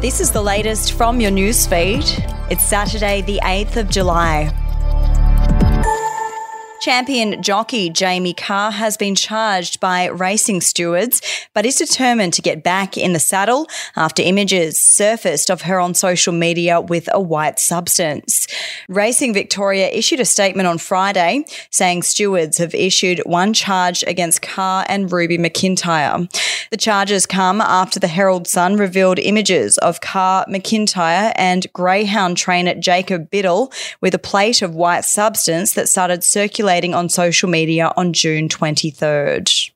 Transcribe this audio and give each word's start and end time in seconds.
This 0.00 0.20
is 0.20 0.30
the 0.30 0.42
latest 0.42 0.92
from 0.92 1.20
your 1.20 1.30
newsfeed. 1.30 2.04
It's 2.50 2.64
Saturday, 2.64 3.22
the 3.22 3.40
8th 3.42 3.76
of 3.76 3.88
July. 3.88 4.50
Champion 6.80 7.42
jockey 7.42 7.90
Jamie 7.90 8.32
Kah 8.32 8.70
has 8.70 8.96
been 8.96 9.14
charged 9.14 9.80
by 9.80 10.06
racing 10.06 10.62
stewards, 10.62 11.20
but 11.52 11.66
is 11.66 11.76
determined 11.76 12.32
to 12.32 12.40
get 12.40 12.62
back 12.62 12.96
in 12.96 13.12
the 13.12 13.20
saddle 13.20 13.68
after 13.96 14.22
images 14.22 14.80
surfaced 14.80 15.50
of 15.50 15.62
her 15.62 15.78
on 15.78 15.92
social 15.92 16.32
media 16.32 16.80
with 16.80 17.06
a 17.12 17.20
white 17.20 17.58
substance. 17.58 18.46
Racing 18.90 19.34
Victoria 19.34 19.88
issued 19.88 20.18
a 20.18 20.24
statement 20.24 20.66
on 20.66 20.78
Friday 20.78 21.44
saying 21.70 22.02
stewards 22.02 22.58
have 22.58 22.74
issued 22.74 23.20
one 23.20 23.54
charge 23.54 24.02
against 24.04 24.42
Kah 24.42 24.84
and 24.88 25.12
Ruby 25.12 25.38
McIntyre. 25.38 26.28
The 26.70 26.76
charges 26.76 27.24
come 27.24 27.60
after 27.60 28.00
the 28.00 28.08
Herald 28.08 28.48
Sun 28.48 28.78
revealed 28.78 29.20
images 29.20 29.78
of 29.78 30.00
Kah 30.00 30.44
McIntyre 30.48 31.32
and 31.36 31.72
greyhound 31.72 32.36
trainer 32.36 32.74
Jacob 32.74 33.30
Biddle 33.30 33.72
with 34.00 34.12
a 34.12 34.18
plate 34.18 34.60
of 34.60 34.74
white 34.74 35.04
substance 35.04 35.74
that 35.74 35.88
started 35.88 36.24
circulating 36.24 36.92
on 36.92 37.08
social 37.08 37.48
media 37.48 37.92
on 37.96 38.12
June 38.12 38.48
23rd. 38.48 39.69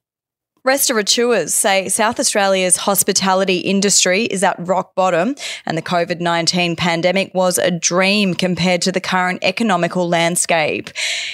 Restaurateurs 0.66 1.52
say 1.52 1.90
South 1.90 2.18
Australia's 2.18 2.78
hospitality 2.78 3.58
industry 3.58 4.22
is 4.22 4.42
at 4.42 4.56
rock 4.58 4.94
bottom 4.94 5.34
and 5.66 5.76
the 5.76 5.82
COVID 5.82 6.20
19 6.20 6.74
pandemic 6.74 7.34
was 7.34 7.58
a 7.58 7.70
dream 7.70 8.32
compared 8.32 8.80
to 8.80 8.90
the 8.90 8.98
current 8.98 9.40
economical 9.44 10.08
landscape. 10.08 10.88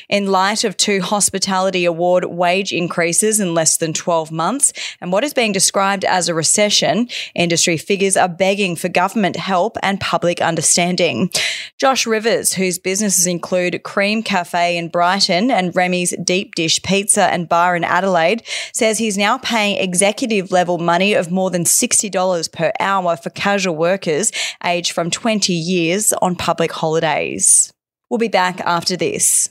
In 0.08 0.32
light 0.32 0.64
of 0.64 0.76
two 0.76 1.00
hospitality 1.00 1.84
award 1.84 2.24
wage 2.24 2.72
increases 2.72 3.38
in 3.38 3.54
less 3.54 3.76
than 3.76 3.92
12 3.92 4.32
months 4.32 4.72
and 5.00 5.12
what 5.12 5.22
is 5.22 5.32
being 5.32 5.52
described 5.52 6.04
as 6.04 6.28
a 6.28 6.34
recession, 6.34 7.08
industry 7.36 7.76
figures 7.76 8.16
are 8.16 8.28
begging 8.28 8.74
for 8.74 8.88
government 8.88 9.36
help 9.36 9.76
and 9.80 10.00
public 10.00 10.42
understanding. 10.42 11.30
Josh 11.78 12.04
Rivers, 12.04 12.54
whose 12.54 12.80
businesses 12.80 13.28
include 13.28 13.84
Cream 13.84 14.24
Cafe 14.24 14.76
in 14.76 14.88
Brighton 14.88 15.52
and 15.52 15.76
Remy's 15.76 16.16
Deep 16.16 16.56
Dish 16.56 16.82
Pizza 16.82 17.26
and 17.26 17.48
Bar 17.48 17.76
in 17.76 17.84
Adelaide, 17.84 18.42
says 18.72 18.98
he's 18.98 19.19
now 19.20 19.38
paying 19.38 19.76
executive 19.76 20.50
level 20.50 20.78
money 20.78 21.14
of 21.14 21.30
more 21.30 21.50
than 21.50 21.64
$60 21.64 22.52
per 22.52 22.72
hour 22.80 23.16
for 23.16 23.30
casual 23.30 23.76
workers 23.76 24.32
aged 24.64 24.92
from 24.92 25.10
20 25.10 25.52
years 25.52 26.12
on 26.14 26.34
public 26.34 26.72
holidays. 26.72 27.72
We'll 28.08 28.18
be 28.18 28.28
back 28.28 28.60
after 28.62 28.96
this. 28.96 29.50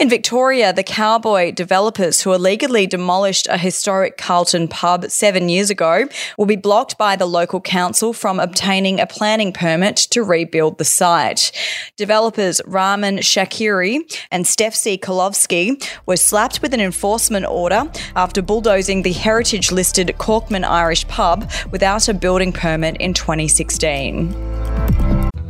In 0.00 0.08
Victoria, 0.08 0.72
the 0.72 0.82
cowboy 0.82 1.52
developers 1.52 2.22
who 2.22 2.32
illegally 2.32 2.86
demolished 2.86 3.46
a 3.48 3.58
historic 3.58 4.16
Carlton 4.16 4.66
pub 4.66 5.10
seven 5.10 5.50
years 5.50 5.68
ago 5.68 6.08
will 6.38 6.46
be 6.46 6.56
blocked 6.56 6.96
by 6.96 7.16
the 7.16 7.26
local 7.26 7.60
council 7.60 8.14
from 8.14 8.40
obtaining 8.40 8.98
a 8.98 9.06
planning 9.06 9.52
permit 9.52 9.96
to 9.96 10.22
rebuild 10.22 10.78
the 10.78 10.86
site. 10.86 11.52
Developers 11.98 12.62
Raman 12.64 13.18
Shakiri 13.18 13.98
and 14.30 14.46
Stefce 14.46 14.98
Kolevski 15.00 15.86
were 16.06 16.16
slapped 16.16 16.62
with 16.62 16.72
an 16.72 16.80
enforcement 16.80 17.44
order 17.44 17.82
after 18.16 18.40
bulldozing 18.40 19.02
the 19.02 19.12
heritage 19.12 19.70
listed 19.70 20.14
Corkman 20.16 20.64
Irish 20.64 21.06
pub 21.08 21.50
without 21.72 22.08
a 22.08 22.14
building 22.14 22.54
permit 22.54 22.96
in 22.96 23.12
2016. 23.12 25.19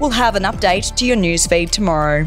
We'll 0.00 0.10
have 0.10 0.34
an 0.34 0.44
update 0.44 0.96
to 0.96 1.04
your 1.04 1.18
newsfeed 1.18 1.70
tomorrow. 1.70 2.26